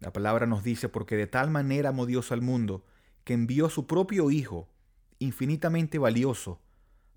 la 0.00 0.12
palabra 0.12 0.46
nos 0.46 0.62
dice, 0.62 0.88
porque 0.88 1.16
de 1.16 1.26
tal 1.26 1.50
manera 1.50 1.90
amó 1.90 2.06
Dios 2.06 2.32
al 2.32 2.42
mundo, 2.42 2.84
que 3.24 3.34
envió 3.34 3.66
a 3.66 3.70
su 3.70 3.86
propio 3.86 4.30
Hijo, 4.30 4.68
infinitamente 5.18 5.98
valioso, 5.98 6.60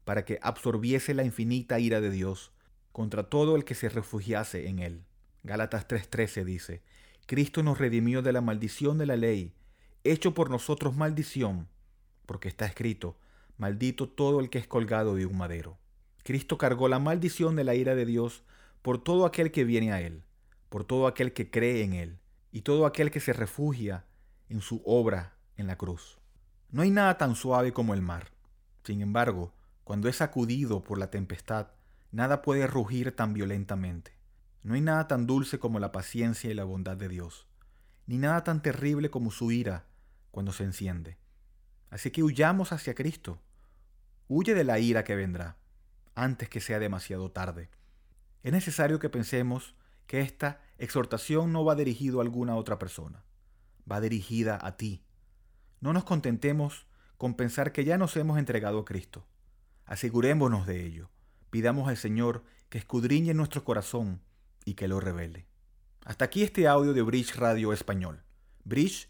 para 0.06 0.26
que 0.26 0.40
absorbiese 0.42 1.14
la 1.14 1.24
infinita 1.24 1.80
ira 1.80 2.02
de 2.02 2.10
Dios 2.10 2.52
contra 2.92 3.30
todo 3.30 3.56
el 3.56 3.64
que 3.66 3.76
se 3.76 3.90
refugiase 3.90 4.68
en 4.68 4.80
él. 4.80 5.06
Gálatas 5.44 5.88
3:13 5.88 6.44
dice, 6.44 6.82
Cristo 7.26 7.64
nos 7.64 7.78
redimió 7.78 8.22
de 8.22 8.34
la 8.34 8.42
maldición 8.42 8.98
de 8.98 9.06
la 9.06 9.16
ley, 9.16 9.54
hecho 10.04 10.34
por 10.34 10.50
nosotros 10.50 10.96
maldición, 10.96 11.68
porque 12.26 12.48
está 12.48 12.66
escrito, 12.66 13.18
maldito 13.58 14.08
todo 14.08 14.40
el 14.40 14.50
que 14.50 14.58
es 14.60 14.68
colgado 14.68 15.16
de 15.16 15.26
un 15.26 15.38
madero. 15.38 15.78
Cristo 16.24 16.58
cargó 16.58 16.88
la 16.88 17.00
maldición 17.00 17.56
de 17.56 17.64
la 17.64 17.76
ira 17.76 17.96
de 17.96 18.06
Dios 18.06 18.44
por 18.82 19.04
todo 19.04 19.26
aquel 19.26 19.52
que 19.52 19.64
viene 19.64 19.92
a 19.92 20.02
Él, 20.02 20.24
por 20.70 20.86
todo 20.86 21.08
aquel 21.08 21.34
que 21.34 21.50
cree 21.50 21.84
en 21.84 21.94
Él, 21.94 22.20
y 22.52 22.62
todo 22.62 22.86
aquel 22.86 23.12
que 23.12 23.20
se 23.20 23.34
refugia 23.34 24.06
en 24.48 24.62
su 24.62 24.82
obra 24.86 25.36
en 25.58 25.68
la 25.68 25.78
cruz. 25.78 26.18
No 26.72 26.84
hay 26.84 26.92
nada 26.92 27.18
tan 27.18 27.36
suave 27.36 27.74
como 27.74 27.94
el 27.94 28.02
mar. 28.02 28.32
Sin 28.84 29.02
embargo, 29.02 29.54
cuando 29.84 30.08
es 30.08 30.18
sacudido 30.18 30.82
por 30.82 30.98
la 30.98 31.10
tempestad, 31.10 31.68
nada 32.12 32.42
puede 32.42 32.68
rugir 32.68 33.16
tan 33.16 33.34
violentamente. 33.34 34.14
No 34.64 34.76
hay 34.76 34.82
nada 34.82 35.08
tan 35.08 35.26
dulce 35.26 35.60
como 35.60 35.80
la 35.80 35.92
paciencia 35.92 36.50
y 36.50 36.54
la 36.54 36.64
bondad 36.64 36.98
de 36.98 37.10
Dios, 37.10 37.48
ni 38.06 38.18
nada 38.18 38.44
tan 38.44 38.62
terrible 38.62 39.10
como 39.10 39.32
su 39.32 39.52
ira 39.52 39.86
cuando 40.32 40.52
se 40.52 40.64
enciende. 40.64 41.18
Así 41.90 42.12
que 42.12 42.24
huyamos 42.24 42.72
hacia 42.72 42.96
Cristo. 42.96 43.42
Huye 44.28 44.54
de 44.54 44.64
la 44.64 44.80
ira 44.80 45.04
que 45.04 45.16
vendrá, 45.16 45.58
antes 46.16 46.50
que 46.50 46.62
sea 46.62 46.80
demasiado 46.80 47.32
tarde. 47.32 47.70
Es 48.44 48.52
necesario 48.52 49.00
que 49.00 49.10
pensemos 49.10 49.76
que 50.06 50.22
esta 50.22 50.62
exhortación 50.78 51.52
no 51.52 51.66
va 51.66 51.76
dirigida 51.76 52.18
a 52.18 52.22
alguna 52.22 52.56
otra 52.56 52.80
persona, 52.80 53.24
va 53.90 54.02
dirigida 54.02 54.60
a 54.62 54.78
ti. 54.78 55.04
No 55.82 55.94
nos 55.94 56.04
contentemos 56.04 56.88
con 57.18 57.36
pensar 57.36 57.72
que 57.72 57.84
ya 57.84 57.98
nos 57.98 58.16
hemos 58.18 58.40
entregado 58.40 58.80
a 58.80 58.86
Cristo. 58.86 59.28
Asegurémonos 59.86 60.66
de 60.66 60.86
ello. 60.86 61.10
Pidamos 61.50 61.90
al 61.90 61.98
Señor 61.98 62.44
que 62.70 62.78
escudriñe 62.78 63.34
nuestro 63.34 63.64
corazón 63.64 64.22
y 64.64 64.76
que 64.76 64.88
lo 64.88 65.00
revele. 65.00 65.48
Hasta 66.06 66.26
aquí 66.26 66.44
este 66.44 66.68
audio 66.68 66.94
de 66.94 67.02
Bridge 67.02 67.36
Radio 67.36 67.74
Español. 67.74 68.24
Bridge 68.64 69.10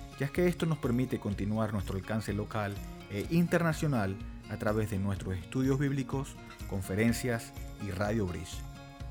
ya 0.21 0.27
que 0.27 0.47
esto 0.47 0.67
nos 0.67 0.77
permite 0.77 1.19
continuar 1.19 1.73
nuestro 1.73 1.97
alcance 1.97 2.31
local 2.31 2.75
e 3.09 3.25
internacional 3.31 4.15
a 4.51 4.57
través 4.57 4.91
de 4.91 4.99
nuestros 4.99 5.35
estudios 5.35 5.79
bíblicos, 5.79 6.35
conferencias 6.69 7.53
y 7.83 7.89
Radio 7.89 8.27
Bridge. 8.27 8.61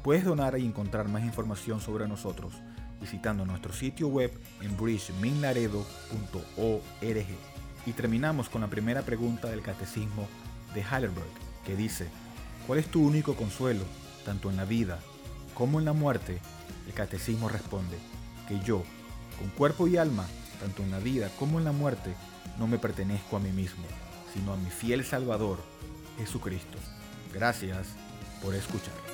Puedes 0.05 0.25
donar 0.25 0.57
y 0.57 0.65
encontrar 0.65 1.09
más 1.09 1.25
información 1.25 1.81
sobre 1.81 2.07
nosotros 2.07 2.55
visitando 3.01 3.45
nuestro 3.45 3.73
sitio 3.73 4.07
web 4.07 4.31
en 4.61 4.77
bridgeminlaredo.org. 4.77 7.27
Y 7.87 7.93
terminamos 7.93 8.49
con 8.49 8.61
la 8.61 8.69
primera 8.69 9.03
pregunta 9.03 9.49
del 9.49 9.63
Catecismo 9.63 10.29
de 10.75 10.83
Heidelberg, 10.83 11.27
que 11.67 11.75
dice, 11.75 12.07
¿cuál 12.69 12.79
es 12.79 12.87
tu 12.87 13.05
único 13.05 13.35
consuelo, 13.35 13.83
tanto 14.25 14.49
en 14.49 14.57
la 14.57 14.65
vida 14.65 15.01
como 15.55 15.81
en 15.81 15.87
la 15.87 15.93
muerte? 15.93 16.39
El 16.87 16.93
Catecismo 16.93 17.49
responde, 17.49 17.97
que 18.47 18.61
yo, 18.61 18.85
con 19.41 19.51
cuerpo 19.51 19.89
y 19.89 19.97
alma, 19.97 20.29
tanto 20.61 20.83
en 20.83 20.91
la 20.91 20.99
vida 20.99 21.31
como 21.39 21.59
en 21.59 21.65
la 21.65 21.73
muerte, 21.73 22.15
no 22.59 22.67
me 22.67 22.79
pertenezco 22.79 23.37
a 23.37 23.41
mí 23.41 23.51
mismo, 23.51 23.85
sino 24.33 24.53
a 24.53 24.57
mi 24.57 24.71
fiel 24.71 25.05
Salvador, 25.05 25.59
Jesucristo. 26.19 26.79
Gracias 27.33 27.89
por 28.43 28.55
escuchar. 28.55 29.10